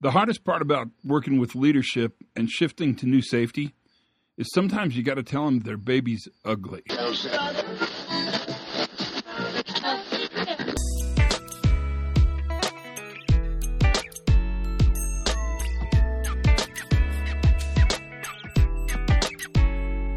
[0.00, 3.74] The hardest part about working with leadership and shifting to new safety
[4.36, 6.82] is sometimes you got to tell them their baby's ugly.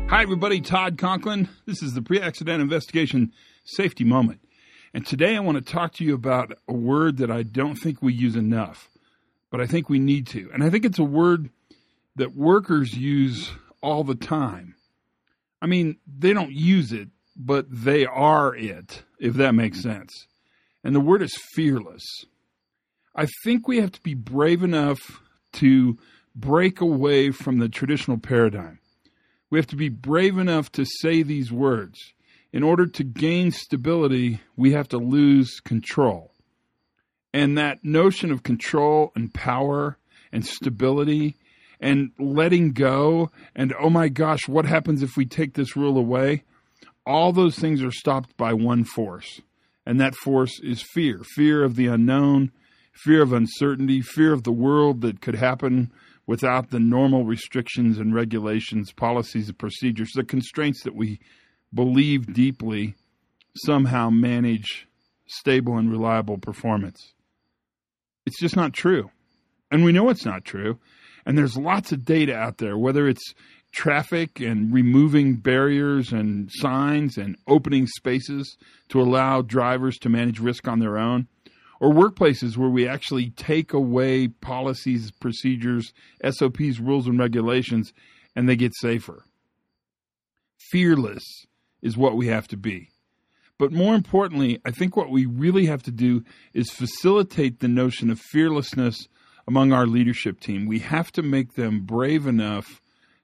[0.09, 0.61] Hi, everybody.
[0.61, 1.49] Todd Conklin.
[1.65, 3.31] This is the pre accident investigation
[3.65, 4.41] safety moment.
[4.93, 8.03] And today I want to talk to you about a word that I don't think
[8.03, 8.90] we use enough,
[9.51, 10.49] but I think we need to.
[10.53, 11.49] And I think it's a word
[12.15, 14.75] that workers use all the time.
[15.61, 19.91] I mean, they don't use it, but they are it, if that makes mm-hmm.
[19.91, 20.27] sense.
[20.83, 22.25] And the word is fearless.
[23.13, 25.21] I think we have to be brave enough
[25.53, 25.97] to
[26.33, 28.79] break away from the traditional paradigm.
[29.49, 31.99] We have to be brave enough to say these words.
[32.53, 36.30] In order to gain stability, we have to lose control.
[37.33, 39.97] And that notion of control and power
[40.31, 41.37] and stability
[41.79, 46.43] and letting go and oh my gosh, what happens if we take this rule away?
[47.05, 49.41] All those things are stopped by one force.
[49.85, 52.51] And that force is fear fear of the unknown,
[52.93, 55.91] fear of uncertainty, fear of the world that could happen
[56.27, 61.19] without the normal restrictions and regulations, policies, and procedures, the constraints that we
[61.73, 62.95] believe deeply
[63.55, 64.87] somehow manage
[65.27, 67.13] stable and reliable performance.
[68.25, 69.11] It's just not true.
[69.71, 70.79] And we know it's not true.
[71.25, 73.33] And there's lots of data out there, whether it's
[73.71, 78.57] traffic and removing barriers and signs and opening spaces
[78.89, 81.27] to allow drivers to manage risk on their own
[81.81, 87.91] or workplaces where we actually take away policies, procedures, SOPs, rules, and regulations,
[88.35, 89.25] and they get safer.
[90.59, 91.23] Fearless
[91.81, 92.90] is what we have to be.
[93.61, 98.09] But more importantly, I think what we really have to do is facilitate the notion
[98.09, 99.07] of fearlessness
[99.47, 100.65] among our leadership team.
[100.65, 102.81] We have to make them brave enough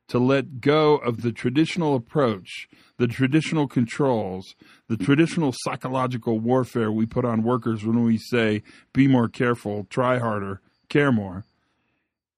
[0.09, 4.53] to let go of the traditional approach, the traditional controls,
[4.87, 8.61] the traditional psychological warfare we put on workers when we say,
[8.93, 11.45] be more careful, try harder, care more,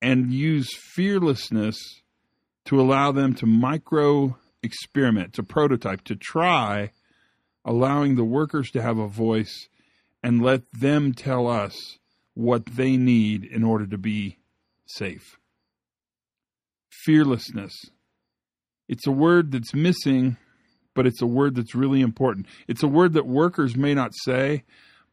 [0.02, 1.76] and use fearlessness
[2.64, 6.92] to allow them to micro experiment, to prototype, to try,
[7.70, 9.70] allowing the workers to have a voice
[10.24, 12.00] and let them tell us
[12.34, 14.40] what they need in order to be
[14.88, 15.38] safe
[17.06, 17.74] fearlessness.
[18.88, 20.38] It's a word that's missing,
[20.94, 22.48] but it's a word that's really important.
[22.68, 24.64] It's a word that workers may not say,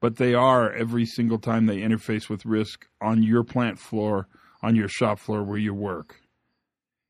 [0.00, 4.26] but they are every single time they interface with risk on your plant floor,
[4.62, 6.16] on your shop floor where you work.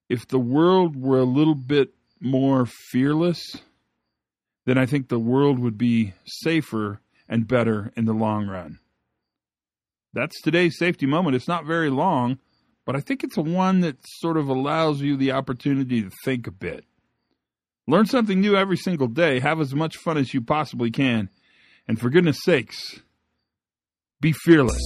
[0.09, 3.41] If the world were a little bit more fearless,
[4.67, 8.81] then I think the world would be safer and better in the long run.
[10.13, 11.37] That's today's safety moment.
[11.37, 12.39] It's not very long,
[12.85, 16.47] but I think it's a one that sort of allows you the opportunity to think
[16.47, 16.85] a bit.
[17.87, 19.41] Learn something new every single day.
[19.41, 21.31] Have as much fun as you possibly can.
[21.87, 23.01] And for goodness sakes,
[24.21, 24.83] be fearless.